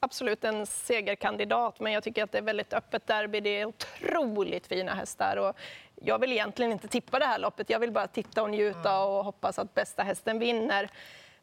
absolut 0.00 0.44
en 0.44 0.66
segerkandidat. 0.66 1.80
Men 1.80 1.92
jag 1.92 2.02
tycker 2.02 2.24
att 2.24 2.32
det 2.32 2.38
är 2.38 2.42
väldigt 2.42 2.72
öppet 2.72 3.06
derby. 3.06 3.40
Det 3.40 3.60
är 3.60 3.66
otroligt 3.66 4.66
fina 4.66 4.94
hästar. 4.94 5.36
Och 5.36 5.56
jag 5.94 6.18
vill 6.18 6.32
egentligen 6.32 6.72
inte 6.72 6.88
tippa 6.88 7.18
det 7.18 7.24
här 7.24 7.38
loppet. 7.38 7.70
Jag 7.70 7.78
vill 7.78 7.92
bara 7.92 8.06
titta 8.06 8.42
och 8.42 8.50
njuta 8.50 9.04
och 9.04 9.24
hoppas 9.24 9.58
att 9.58 9.74
bästa 9.74 10.02
hästen 10.02 10.38
vinner. 10.38 10.90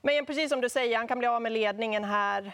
Men 0.01 0.25
precis 0.25 0.49
som 0.49 0.61
du 0.61 0.69
säger, 0.69 0.97
han 0.97 1.07
kan 1.07 1.19
bli 1.19 1.27
av 1.27 1.41
med 1.41 1.51
ledningen 1.51 2.03
här. 2.03 2.51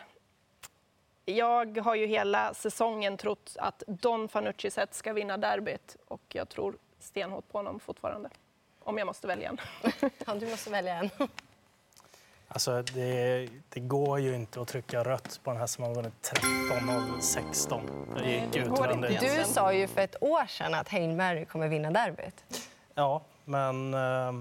Jag 1.26 1.78
har 1.78 1.96
ju 1.96 2.06
hela 2.06 2.54
säsongen 2.54 3.18
trott 3.18 3.56
att 3.60 3.84
Don 3.88 4.30
Fanucci 4.30 4.70
ska 4.92 5.14
vinna 5.14 5.38
derbyt 5.38 5.96
och 6.08 6.22
jag 6.28 6.50
tror 6.50 6.78
stenhårt 7.00 7.52
på 7.52 7.58
honom 7.58 7.80
fortfarande. 7.80 8.30
Om 8.86 8.98
jag 8.98 9.06
måste 9.06 9.28
välja 9.28 9.50
en. 9.50 9.58
Ja, 10.28 10.36
du 10.36 10.50
måste 10.50 10.70
välja 10.70 10.96
en. 10.96 11.10
Alltså, 12.48 12.82
det, 12.82 13.50
det, 13.70 13.80
går 13.80 14.20
ju 14.20 14.36
inte 14.36 14.62
att 14.62 14.68
trycka 14.68 15.04
rött 15.04 15.40
på 15.44 15.52
den 15.52 15.60
här 15.60 15.68
som 15.68 15.84
har 15.84 15.96
vunnit 15.96 16.14
13 16.22 16.90
av 16.90 17.20
16. 17.20 17.82
Det 18.18 18.32
gick 18.32 18.56
inte 18.56 19.18
Du 19.20 19.44
sa 19.44 19.74
ju 19.74 19.88
för 19.88 20.02
ett 20.02 20.16
år 20.22 20.46
sedan 20.48 20.74
att 20.74 20.90
Hail 20.90 21.16
Mary 21.16 21.46
kommer 21.46 21.68
vinna 21.68 21.92
derbyt. 21.92 22.44
Ja, 22.94 23.22
men 23.46 23.94
eh, 23.94 24.34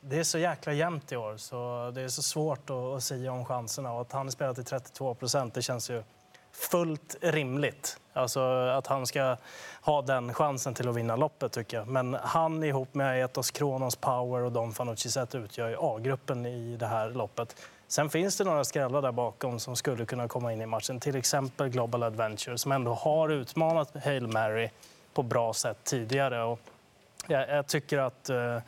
det 0.00 0.18
är 0.18 0.24
så 0.24 0.38
jäkla 0.38 0.72
jämnt 0.72 1.12
i 1.12 1.16
år 1.16 1.36
så 1.36 1.90
det 1.94 2.00
är 2.00 2.08
så 2.08 2.22
svårt 2.22 2.70
att, 2.70 2.76
att 2.76 3.02
säga 3.02 3.32
om 3.32 3.44
chanserna. 3.44 3.92
Och 3.92 4.00
att 4.00 4.12
han 4.12 4.30
spelar 4.30 4.54
till 4.54 4.64
32 4.64 5.14
procent, 5.14 5.54
det 5.54 5.62
känns 5.62 5.90
ju 5.90 6.02
fullt 6.60 7.16
rimligt. 7.20 8.00
Alltså 8.12 8.40
att 8.50 8.86
han 8.86 9.06
ska 9.06 9.36
ha 9.82 10.02
den 10.02 10.34
chansen 10.34 10.74
till 10.74 10.88
att 10.88 10.96
vinna 10.96 11.16
loppet 11.16 11.52
tycker 11.52 11.76
jag. 11.76 11.88
Men 11.88 12.14
han 12.14 12.64
ihop 12.64 12.94
med 12.94 13.24
Etos 13.24 13.50
Kronos 13.50 13.96
Power 13.96 14.42
och 14.42 14.52
Don 14.52 14.72
Fanucci 14.72 15.10
Zet 15.10 15.34
utgör 15.34 15.68
ju 15.68 15.76
A-gruppen 15.80 16.46
i 16.46 16.76
det 16.76 16.86
här 16.86 17.10
loppet. 17.10 17.56
Sen 17.88 18.10
finns 18.10 18.36
det 18.36 18.44
några 18.44 18.64
skrällar 18.64 19.02
där 19.02 19.12
bakom 19.12 19.60
som 19.60 19.76
skulle 19.76 20.06
kunna 20.06 20.28
komma 20.28 20.52
in 20.52 20.60
i 20.60 20.66
matchen. 20.66 21.00
Till 21.00 21.16
exempel 21.16 21.68
Global 21.68 22.02
Adventure 22.02 22.58
som 22.58 22.72
ändå 22.72 22.94
har 22.94 23.28
utmanat 23.28 24.04
Hail 24.04 24.26
Mary 24.26 24.70
på 25.14 25.22
bra 25.22 25.52
sätt 25.52 25.78
tidigare. 25.84 26.42
Och 26.42 26.60
jag, 27.26 27.48
jag 27.48 27.66
tycker 27.66 27.98
att 27.98 28.30
eh, 28.30 28.58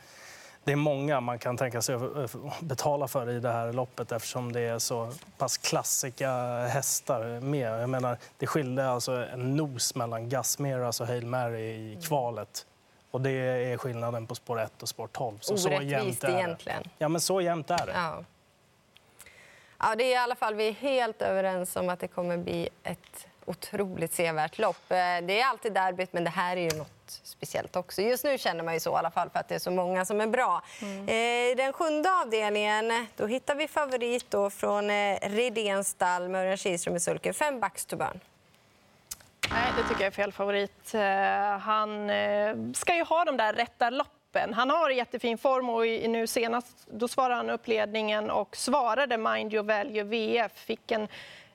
det 0.64 0.72
är 0.72 0.76
många 0.76 1.20
man 1.20 1.38
kan 1.38 1.56
tänka 1.56 1.82
sig 1.82 1.94
att 1.94 2.60
betala 2.60 3.08
för 3.08 3.30
i 3.30 3.40
det 3.40 3.52
här 3.52 3.72
loppet 3.72 4.12
eftersom 4.12 4.52
det 4.52 4.60
är 4.60 4.78
så 4.78 5.12
pass 5.38 5.58
klassiska 5.58 6.30
hästar 6.66 7.40
med. 7.40 7.82
Jag 7.82 7.90
menar, 7.90 8.16
det 8.38 8.46
skilde 8.46 8.88
alltså 8.88 9.12
en 9.12 9.56
nos 9.56 9.94
mellan 9.94 10.28
Gasmeras 10.28 11.00
och 11.00 11.06
Hail 11.06 11.26
Mary 11.26 11.92
i 11.92 11.98
kvalet. 12.08 12.66
Och 13.10 13.20
det 13.20 13.30
är 13.30 13.76
skillnaden 13.76 14.26
på 14.26 14.34
spår 14.34 14.60
1 14.60 14.82
och 14.82 14.88
spår 14.88 15.08
12. 15.12 15.38
Så 15.40 15.52
Orättvist 15.52 15.68
så 15.80 15.82
jämnt 15.82 16.24
är 16.24 16.28
det. 16.28 16.34
egentligen. 16.34 16.82
Ja, 16.98 17.08
men 17.08 17.20
så 17.20 17.40
jämnt 17.40 17.70
är 17.70 17.86
det. 17.86 17.92
Ja. 17.94 18.24
Ja, 19.78 19.94
det 19.94 20.04
är 20.04 20.10
i 20.10 20.16
alla 20.16 20.34
fall, 20.34 20.54
vi 20.54 20.68
är 20.68 20.72
helt 20.72 21.22
överens 21.22 21.76
om 21.76 21.88
att 21.88 22.00
det 22.00 22.08
kommer 22.08 22.36
bli 22.36 22.68
ett 22.82 23.26
otroligt 23.44 24.12
sevärt 24.12 24.58
lopp. 24.58 24.90
Eh, 24.90 24.96
det 24.96 25.40
är 25.40 25.46
alltid 25.46 25.72
derbyt, 25.72 26.12
men 26.12 26.24
det 26.24 26.30
här 26.30 26.56
är 26.56 26.70
ju 26.70 26.78
något 26.78 27.20
speciellt 27.22 27.76
också. 27.76 28.02
Just 28.02 28.24
nu 28.24 28.38
känner 28.38 28.64
man 28.64 28.74
ju 28.74 28.80
så 28.80 28.90
i 28.90 28.94
alla 28.94 29.10
fall 29.10 29.30
för 29.30 29.38
att 29.38 29.48
det 29.48 29.54
är 29.54 29.58
så 29.58 29.70
många 29.70 30.04
som 30.04 30.20
är 30.20 30.26
bra. 30.26 30.62
Mm. 30.82 30.98
Eh, 31.08 31.56
den 31.56 31.72
sjunde 31.72 32.12
avdelningen, 32.12 33.06
då 33.16 33.26
hittar 33.26 33.54
vi 33.54 33.68
favorit 33.68 34.30
då 34.30 34.50
från 34.50 34.90
eh, 34.90 35.18
Redéns 35.22 35.88
stall 35.88 36.28
med 36.28 36.40
Örjan 36.40 36.56
Kihlström 36.56 36.96
i 36.96 37.00
sulken. 37.00 37.34
Fem 37.34 37.60
backs 37.60 37.86
to 37.86 37.96
burn. 37.96 38.20
Nej, 39.50 39.72
det 39.76 39.82
tycker 39.82 40.00
jag 40.00 40.06
är 40.06 40.10
fel 40.10 40.32
favorit. 40.32 40.92
Han 41.60 42.10
ska 42.74 42.94
ju 42.94 43.04
ha 43.04 43.24
de 43.24 43.36
där 43.36 43.52
rätta 43.52 43.90
loppen. 43.90 44.54
Han 44.54 44.70
har 44.70 44.90
jättefin 44.90 45.38
form 45.38 45.70
och 45.70 46.10
nu 46.10 46.26
senast 46.26 46.86
då 46.90 47.08
svarade 47.08 47.34
han 47.34 47.50
upp 47.50 47.68
ledningen 47.68 48.30
och 48.30 48.56
svarade 48.56 49.16
Mind 49.16 49.54
Your 49.54 49.64
Value 49.64 50.02
VF. 50.02 50.52
Fick 50.54 50.90
en 50.90 51.08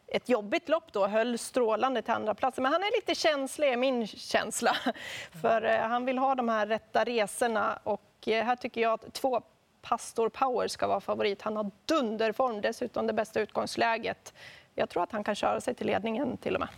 ett 0.07 0.29
jobbigt 0.29 0.69
lopp 0.69 0.93
då, 0.93 1.07
höll 1.07 1.37
strålande 1.37 2.01
till 2.01 2.13
andra 2.13 2.35
platsen. 2.35 2.63
Men 2.63 2.71
han 2.71 2.83
är 2.83 2.97
lite 2.97 3.15
känslig, 3.15 3.69
är 3.73 3.77
min 3.77 4.07
känsla. 4.07 4.77
För 5.41 5.65
eh, 5.65 5.79
han 5.79 6.05
vill 6.05 6.17
ha 6.17 6.35
de 6.35 6.49
här 6.49 6.67
rätta 6.67 7.03
resorna 7.03 7.79
och 7.83 8.27
eh, 8.27 8.45
här 8.45 8.55
tycker 8.55 8.81
jag 8.81 8.93
att 8.93 9.13
två 9.13 9.41
Pastor 9.81 10.29
Power 10.29 10.67
ska 10.67 10.87
vara 10.87 10.99
favorit. 10.99 11.41
Han 11.41 11.55
har 11.55 11.71
dunderform, 11.85 12.61
dessutom 12.61 13.07
det 13.07 13.13
bästa 13.13 13.39
utgångsläget. 13.39 14.33
Jag 14.75 14.89
tror 14.89 15.03
att 15.03 15.11
han 15.11 15.23
kan 15.23 15.35
köra 15.35 15.61
sig 15.61 15.73
till 15.73 15.87
ledningen 15.87 16.37
till 16.37 16.55
och 16.55 16.59
med. 16.59 16.69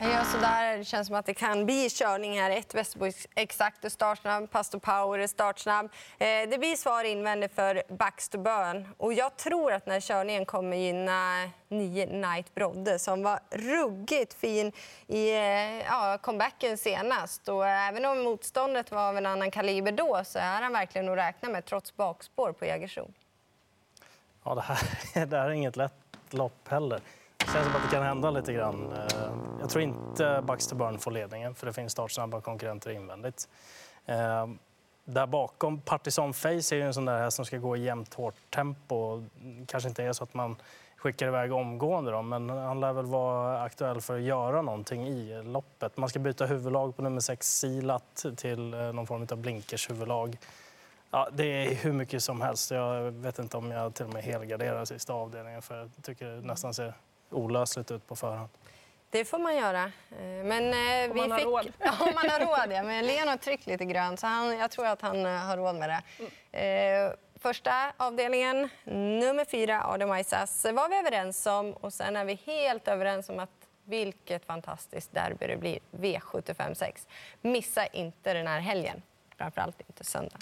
Ja, 0.00 0.24
så 0.24 0.38
där. 0.38 0.78
Det 0.78 0.84
känns 0.84 1.06
som 1.06 1.16
att 1.16 1.26
det 1.26 1.34
kan 1.34 1.66
bli 1.66 1.88
körning 1.90 2.40
här. 2.40 2.50
Ett 2.50 2.74
Västerbo 2.74 3.06
exakt 3.34 3.84
är 3.84 3.88
startsnabb, 3.88 4.50
Pastor 4.50 4.78
Power 4.78 5.18
är 5.18 5.26
startsnabb. 5.26 5.86
Eh, 6.18 6.26
det 6.50 6.58
blir 6.58 6.76
svar 6.76 7.04
invändigt 7.04 7.54
för 7.54 7.82
Baxter 7.88 8.38
Burn. 8.38 8.88
Och 8.96 9.12
jag 9.12 9.36
tror 9.36 9.72
att 9.72 9.84
den 9.84 9.92
här 9.92 10.00
körningen 10.00 10.46
kommer 10.46 10.76
gynna 10.76 11.50
nio 11.68 12.06
Knight 12.06 12.54
Brodde 12.54 12.98
som 12.98 13.22
var 13.22 13.40
ruggigt 13.50 14.34
fin 14.34 14.72
i 15.06 15.30
eh, 15.30 15.78
ja, 15.78 16.18
comebacken 16.22 16.78
senast. 16.78 17.48
Och 17.48 17.66
även 17.66 18.04
om 18.04 18.18
motståndet 18.18 18.90
var 18.90 19.08
av 19.08 19.16
en 19.16 19.26
annan 19.26 19.50
kaliber 19.50 19.92
då 19.92 20.22
så 20.24 20.38
är 20.38 20.62
han 20.62 20.72
verkligen 20.72 21.08
att 21.08 21.18
räkna 21.18 21.48
med 21.48 21.64
trots 21.64 21.96
bakspår 21.96 22.52
på 22.52 22.64
Jägersro. 22.64 23.10
Ja, 24.44 24.54
det 24.54 24.60
här, 24.60 24.78
det 25.26 25.38
här 25.38 25.46
är 25.46 25.50
inget 25.50 25.76
lätt 25.76 25.92
lopp 26.30 26.68
heller. 26.68 27.00
Det 27.46 27.52
känns 27.52 27.66
som 27.66 27.76
att 27.76 27.82
det 27.82 27.96
kan 27.96 28.02
hända 28.02 28.30
lite 28.30 28.52
grann. 28.52 28.92
Eh, 28.92 29.30
jag 29.60 29.70
tror 29.70 29.82
inte 29.82 30.42
Baxter 30.46 30.76
Burn 30.76 30.98
får 30.98 31.10
ledningen 31.10 31.54
för 31.54 31.66
det 31.66 31.72
finns 31.72 31.92
startsnabba 31.92 32.40
konkurrenter 32.40 32.90
invändigt. 32.90 33.48
Eh, 34.06 34.46
där 35.04 35.26
bakom, 35.26 35.80
Partisan 35.80 36.34
Face 36.34 36.48
är 36.48 36.74
ju 36.74 36.82
en 36.82 36.94
sån 36.94 37.04
där 37.04 37.18
häst 37.18 37.36
som 37.36 37.44
ska 37.44 37.58
gå 37.58 37.76
i 37.76 37.84
jämnt 37.84 38.14
hårt 38.14 38.34
tempo. 38.50 39.24
kanske 39.66 39.88
inte 39.88 40.04
är 40.04 40.12
så 40.12 40.24
att 40.24 40.34
man 40.34 40.56
skickar 40.96 41.26
iväg 41.26 41.52
omgående 41.52 42.10
då, 42.10 42.22
men 42.22 42.48
han 42.48 42.80
lär 42.80 42.92
väl 42.92 43.06
vara 43.06 43.62
aktuell 43.62 44.00
för 44.00 44.16
att 44.16 44.22
göra 44.22 44.62
någonting 44.62 45.06
i 45.08 45.42
loppet. 45.42 45.96
Man 45.96 46.08
ska 46.08 46.18
byta 46.18 46.46
huvudlag 46.46 46.96
på 46.96 47.02
nummer 47.02 47.20
6 47.20 47.58
Silat 47.58 48.26
till 48.36 48.74
eh, 48.74 48.80
någon 48.80 49.06
form 49.06 49.26
av 49.30 49.36
blinkers 49.36 49.90
huvudlag. 49.90 50.38
Ja, 51.10 51.28
det 51.32 51.44
är 51.44 51.74
hur 51.74 51.92
mycket 51.92 52.22
som 52.22 52.40
helst. 52.40 52.70
Jag 52.70 53.10
vet 53.10 53.38
inte 53.38 53.56
om 53.56 53.70
jag 53.70 53.94
till 53.94 54.06
och 54.06 54.12
med 54.12 54.22
helgarderar 54.22 54.84
sista 54.84 55.12
avdelningen 55.12 55.62
för 55.62 55.78
jag 55.78 55.90
tycker 56.02 56.26
det 56.26 56.40
nästan 56.40 56.74
ser 56.74 56.94
olösligt 57.30 57.90
ut 57.90 58.06
på 58.06 58.16
förhand. 58.16 58.48
Det 59.10 59.24
får 59.24 59.38
man 59.38 59.56
göra. 59.56 59.82
Eh, 59.84 60.44
men 60.44 60.74
eh, 60.74 61.10
om 61.10 61.16
man 61.16 61.30
har 61.30 61.40
råd. 61.40 61.72
Ja, 61.78 61.92
om 62.00 62.14
man 62.14 62.30
har 62.30 62.40
råd, 62.40 62.76
ja. 62.76 62.82
Men 62.82 63.06
Leon 63.06 63.28
har 63.28 63.36
tryckt 63.36 63.66
lite 63.66 63.84
grönt, 63.84 64.20
så 64.20 64.26
han, 64.26 64.58
jag 64.58 64.70
tror 64.70 64.86
att 64.86 65.02
han 65.02 65.26
eh, 65.26 65.32
har 65.32 65.56
råd 65.56 65.74
med 65.74 65.88
det. 65.88 66.02
Mm. 66.52 67.12
första 67.36 67.92
avdelningen, 67.96 68.68
nummer 68.84 69.44
fyra, 69.44 69.84
Adam 69.86 70.16
Isas, 70.16 70.64
var 70.64 70.88
vi 70.88 70.96
överens 70.96 71.46
om. 71.46 71.72
Och 71.72 71.92
sen 71.92 72.16
är 72.16 72.24
vi 72.24 72.34
helt 72.44 72.88
överens 72.88 73.28
om 73.28 73.38
att 73.38 73.50
vilket 73.84 74.44
fantastiskt 74.44 75.14
derby 75.14 75.46
det 75.46 75.56
blir, 75.56 75.78
V75 75.90 76.74
6. 76.74 77.06
Missa 77.40 77.86
inte 77.86 78.34
den 78.34 78.46
här 78.46 78.60
helgen, 78.60 79.02
framförallt 79.36 79.80
inte 79.80 80.04
söndag. 80.04 80.38